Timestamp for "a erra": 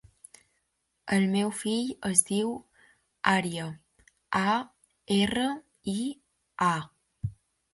4.41-5.47